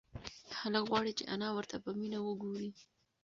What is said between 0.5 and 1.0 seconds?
هلک